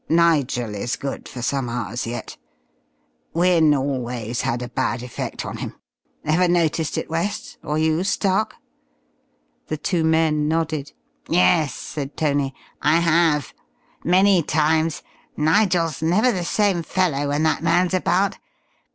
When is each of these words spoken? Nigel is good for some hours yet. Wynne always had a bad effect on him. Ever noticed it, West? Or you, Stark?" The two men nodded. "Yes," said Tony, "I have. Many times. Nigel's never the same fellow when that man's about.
Nigel 0.09 0.73
is 0.73 0.95
good 0.95 1.29
for 1.29 1.43
some 1.43 1.69
hours 1.69 2.07
yet. 2.07 2.35
Wynne 3.35 3.75
always 3.75 4.41
had 4.41 4.63
a 4.63 4.69
bad 4.69 5.03
effect 5.03 5.45
on 5.45 5.57
him. 5.57 5.75
Ever 6.25 6.47
noticed 6.47 6.97
it, 6.97 7.07
West? 7.07 7.59
Or 7.63 7.77
you, 7.77 8.03
Stark?" 8.03 8.55
The 9.67 9.77
two 9.77 10.03
men 10.03 10.47
nodded. 10.47 10.91
"Yes," 11.29 11.75
said 11.75 12.17
Tony, 12.17 12.55
"I 12.81 12.95
have. 12.95 13.53
Many 14.03 14.41
times. 14.41 15.03
Nigel's 15.37 16.01
never 16.01 16.31
the 16.31 16.45
same 16.45 16.81
fellow 16.81 17.27
when 17.27 17.43
that 17.43 17.61
man's 17.61 17.93
about. 17.93 18.39